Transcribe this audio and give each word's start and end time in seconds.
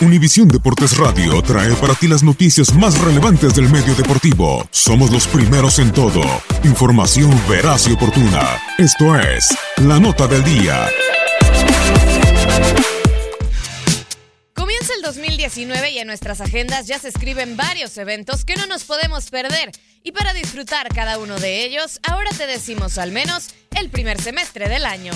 Univisión 0.00 0.46
Deportes 0.46 0.96
Radio 0.96 1.42
trae 1.42 1.74
para 1.74 1.92
ti 1.94 2.06
las 2.06 2.22
noticias 2.22 2.72
más 2.72 2.96
relevantes 3.00 3.54
del 3.54 3.68
medio 3.68 3.96
deportivo. 3.96 4.64
Somos 4.70 5.10
los 5.10 5.26
primeros 5.26 5.80
en 5.80 5.92
todo. 5.92 6.22
Información 6.62 7.30
veraz 7.48 7.88
y 7.88 7.92
oportuna. 7.92 8.60
Esto 8.78 9.18
es 9.18 9.48
La 9.78 9.98
Nota 9.98 10.28
del 10.28 10.44
Día. 10.44 10.86
Comienza 14.54 14.92
el 14.94 15.02
2019 15.02 15.90
y 15.90 15.98
en 15.98 16.06
nuestras 16.06 16.40
agendas 16.40 16.86
ya 16.86 17.00
se 17.00 17.08
escriben 17.08 17.56
varios 17.56 17.98
eventos 17.98 18.44
que 18.44 18.54
no 18.54 18.66
nos 18.66 18.84
podemos 18.84 19.30
perder. 19.30 19.72
Y 20.04 20.12
para 20.12 20.32
disfrutar 20.32 20.88
cada 20.94 21.18
uno 21.18 21.38
de 21.40 21.64
ellos, 21.64 21.98
ahora 22.08 22.30
te 22.38 22.46
decimos 22.46 22.98
al 22.98 23.10
menos 23.10 23.48
el 23.76 23.90
primer 23.90 24.20
semestre 24.20 24.68
del 24.68 24.86
año. 24.86 25.12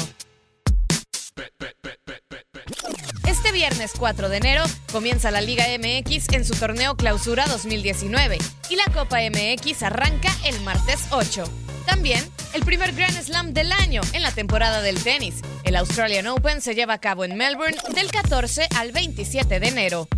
Viernes 3.52 3.92
4 3.98 4.30
de 4.30 4.38
enero 4.38 4.64
comienza 4.90 5.30
la 5.30 5.42
Liga 5.42 5.66
MX 5.78 6.32
en 6.32 6.44
su 6.44 6.54
torneo 6.54 6.96
Clausura 6.96 7.46
2019 7.46 8.38
y 8.70 8.76
la 8.76 8.84
Copa 8.94 9.18
MX 9.20 9.82
arranca 9.82 10.34
el 10.44 10.58
martes 10.62 11.06
8. 11.10 11.44
También 11.86 12.24
el 12.54 12.64
primer 12.64 12.94
Grand 12.94 13.20
Slam 13.22 13.52
del 13.52 13.70
año 13.72 14.00
en 14.14 14.22
la 14.22 14.32
temporada 14.32 14.80
del 14.80 15.02
tenis. 15.02 15.42
El 15.64 15.76
Australian 15.76 16.28
Open 16.28 16.62
se 16.62 16.74
lleva 16.74 16.94
a 16.94 17.00
cabo 17.00 17.24
en 17.24 17.36
Melbourne 17.36 17.76
del 17.94 18.10
14 18.10 18.68
al 18.76 18.92
27 18.92 19.60
de 19.60 19.68
enero. 19.68 20.08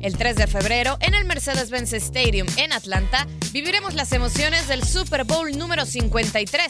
El 0.00 0.16
3 0.16 0.34
de 0.34 0.46
febrero, 0.46 0.96
en 1.00 1.12
el 1.12 1.26
Mercedes-Benz 1.26 1.92
Stadium 1.92 2.46
en 2.56 2.72
Atlanta, 2.72 3.26
viviremos 3.52 3.92
las 3.92 4.12
emociones 4.12 4.66
del 4.66 4.82
Super 4.82 5.24
Bowl 5.24 5.56
número 5.58 5.84
53. 5.84 6.66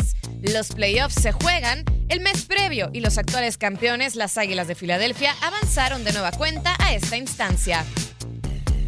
Los 0.52 0.68
playoffs 0.68 1.14
se 1.14 1.30
juegan 1.30 1.84
el 2.08 2.20
mes 2.20 2.44
previo 2.44 2.90
y 2.92 2.98
los 2.98 3.18
actuales 3.18 3.56
campeones, 3.56 4.16
las 4.16 4.36
Águilas 4.36 4.66
de 4.66 4.74
Filadelfia, 4.74 5.32
avanzaron 5.42 6.02
de 6.02 6.12
nueva 6.12 6.32
cuenta 6.32 6.74
a 6.80 6.92
esta 6.92 7.16
instancia. 7.16 7.84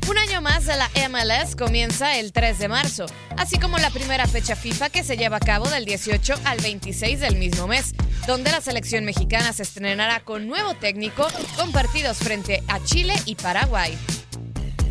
Un 0.08 0.19
año 0.19 0.41
más 0.41 0.66
de 0.66 0.75
la 0.76 0.91
MLS 1.08 1.54
comienza 1.54 2.19
el 2.19 2.32
3 2.32 2.58
de 2.58 2.69
marzo, 2.69 3.06
así 3.36 3.60
como 3.60 3.78
la 3.78 3.91
primera 3.91 4.26
fecha 4.26 4.56
FIFA 4.56 4.91
que 4.91 5.04
se 5.04 5.16
lleva 5.16 5.36
a 5.36 5.41
cabo 5.41 5.69
del 5.69 5.84
18 5.84 6.34
al 6.44 6.58
26 6.58 7.20
del 7.20 7.36
mismo 7.36 7.69
mes, 7.69 7.94
donde 8.26 8.50
la 8.50 8.60
selección 8.60 9.04
mexicana 9.04 9.52
se 9.52 9.62
estrenará 9.62 10.20
con 10.25 10.48
nuevo 10.48 10.75
técnico 10.75 11.28
con 11.56 11.70
partidos 11.70 12.19
frente 12.19 12.64
a 12.66 12.82
Chile 12.82 13.14
y 13.25 13.36
Paraguay. 13.36 13.97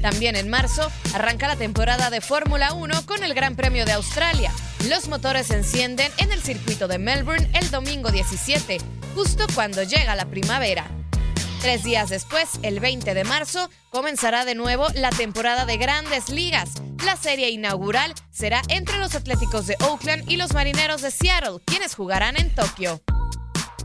También 0.01 0.35
en 0.35 0.49
marzo 0.49 0.91
arranca 1.13 1.47
la 1.47 1.55
temporada 1.55 2.09
de 2.09 2.21
Fórmula 2.21 2.73
1 2.73 3.05
con 3.05 3.23
el 3.23 3.33
Gran 3.33 3.55
Premio 3.55 3.85
de 3.85 3.91
Australia. 3.91 4.51
Los 4.89 5.07
motores 5.07 5.47
se 5.47 5.57
encienden 5.57 6.11
en 6.17 6.31
el 6.31 6.41
circuito 6.41 6.87
de 6.87 6.97
Melbourne 6.97 7.49
el 7.53 7.69
domingo 7.69 8.11
17, 8.11 8.79
justo 9.15 9.45
cuando 9.53 9.83
llega 9.83 10.15
la 10.15 10.25
primavera. 10.25 10.89
Tres 11.61 11.83
días 11.83 12.09
después, 12.09 12.49
el 12.63 12.79
20 12.79 13.13
de 13.13 13.23
marzo, 13.23 13.69
comenzará 13.91 14.45
de 14.45 14.55
nuevo 14.55 14.87
la 14.95 15.11
temporada 15.11 15.65
de 15.65 15.77
grandes 15.77 16.29
ligas. 16.29 16.71
La 17.05 17.15
serie 17.15 17.51
inaugural 17.51 18.15
será 18.31 18.63
entre 18.69 18.97
los 18.97 19.13
Atléticos 19.13 19.67
de 19.67 19.77
Oakland 19.81 20.29
y 20.29 20.37
los 20.37 20.53
Marineros 20.55 21.03
de 21.03 21.11
Seattle, 21.11 21.59
quienes 21.65 21.93
jugarán 21.93 22.35
en 22.37 22.49
Tokio. 22.55 22.99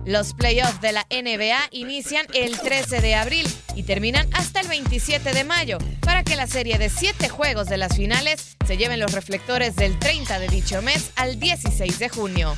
Los 0.05 0.34
playoffs 0.34 0.81
de 0.81 0.93
la 0.93 1.07
NBA 1.11 1.59
inician 1.73 2.27
el 2.34 2.59
13 2.59 3.01
de 3.01 3.15
abril 3.15 3.47
y 3.75 3.83
terminan 3.83 4.29
hasta 4.34 4.61
el 4.61 4.69
27 4.69 5.33
de 5.33 5.45
mayo, 5.45 5.79
para 6.01 6.23
que 6.23 6.37
la 6.37 6.47
serie 6.47 6.79
de 6.79 6.91
siete 6.91 7.29
juegos 7.29 7.69
de 7.69 7.77
las 7.77 7.97
finales 7.97 8.56
se 8.67 8.77
lleven 8.77 9.01
los 9.01 9.12
reflectores 9.12 9.77
del 9.77 9.99
30 9.99 10.39
de 10.39 10.49
dicho 10.49 10.83
mes 10.83 11.11
al 11.17 11.41
16 11.41 11.99
de 11.99 12.09
junio. 12.09 12.55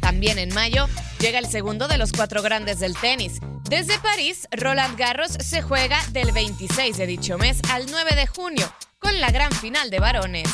También 0.00 0.38
en 0.38 0.54
mayo 0.54 0.88
llega 1.18 1.38
el 1.38 1.46
segundo 1.46 1.88
de 1.88 1.98
los 1.98 2.12
cuatro 2.12 2.42
grandes 2.42 2.78
del 2.78 2.96
tenis. 2.96 3.40
Desde 3.68 3.98
París, 3.98 4.46
Roland 4.52 4.96
Garros 4.96 5.32
se 5.32 5.62
juega 5.62 5.98
del 6.12 6.32
26 6.32 6.96
de 6.96 7.06
dicho 7.06 7.38
mes 7.38 7.60
al 7.70 7.86
9 7.90 8.14
de 8.14 8.26
junio, 8.26 8.72
con 8.98 9.20
la 9.20 9.30
gran 9.30 9.50
final 9.50 9.90
de 9.90 9.98
varones. 9.98 10.48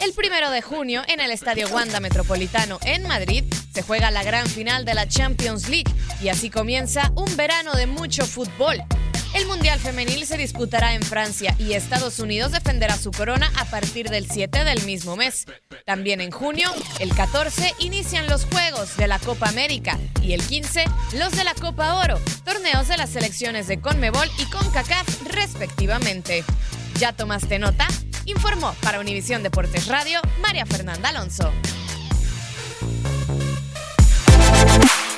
El 0.00 0.12
primero 0.12 0.50
de 0.50 0.60
junio, 0.60 1.02
en 1.08 1.20
el 1.20 1.30
Estadio 1.30 1.68
Wanda 1.68 1.98
Metropolitano 1.98 2.78
en 2.84 3.08
Madrid, 3.08 3.44
se 3.74 3.82
juega 3.82 4.12
la 4.12 4.22
gran 4.22 4.46
final 4.46 4.84
de 4.84 4.94
la 4.94 5.08
Champions 5.08 5.68
League 5.68 5.92
y 6.22 6.28
así 6.28 6.48
comienza 6.48 7.10
un 7.16 7.36
verano 7.36 7.72
de 7.74 7.88
mucho 7.88 8.24
fútbol. 8.24 8.76
El 9.34 9.46
Mundial 9.46 9.80
Femenil 9.80 10.24
se 10.26 10.36
disputará 10.36 10.94
en 10.94 11.02
Francia 11.02 11.56
y 11.58 11.72
Estados 11.72 12.20
Unidos 12.20 12.52
defenderá 12.52 12.96
su 12.96 13.10
corona 13.10 13.50
a 13.58 13.64
partir 13.64 14.08
del 14.10 14.30
7 14.30 14.62
del 14.62 14.84
mismo 14.84 15.16
mes. 15.16 15.46
También 15.84 16.20
en 16.20 16.30
junio, 16.30 16.70
el 17.00 17.12
14, 17.12 17.74
inician 17.80 18.28
los 18.28 18.44
Juegos 18.44 18.96
de 18.96 19.08
la 19.08 19.18
Copa 19.18 19.48
América 19.48 19.98
y 20.22 20.34
el 20.34 20.42
15, 20.42 20.84
los 21.18 21.32
de 21.32 21.42
la 21.42 21.54
Copa 21.54 21.96
Oro, 21.96 22.20
torneos 22.44 22.86
de 22.86 22.96
las 22.96 23.10
selecciones 23.10 23.66
de 23.66 23.80
Conmebol 23.80 24.30
y 24.38 24.44
CONCACAF 24.44 25.22
respectivamente. 25.24 26.44
¿Ya 27.00 27.12
tomaste 27.12 27.58
nota? 27.58 27.88
Informó 28.26 28.72
para 28.82 29.00
Univisión 29.00 29.42
Deportes 29.42 29.88
Radio 29.88 30.20
María 30.40 30.64
Fernanda 30.64 31.08
Alonso. 31.08 31.52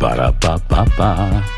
Ba-da-ba-ba-ba. 0.00 1.57